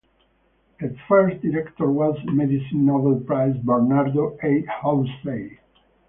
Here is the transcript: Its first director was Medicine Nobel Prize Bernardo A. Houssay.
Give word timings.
Its 0.79 0.97
first 1.07 1.41
director 1.43 1.91
was 1.91 2.17
Medicine 2.25 2.87
Nobel 2.87 3.19
Prize 3.23 3.55
Bernardo 3.57 4.35
A. 4.41 4.63
Houssay. 4.63 5.59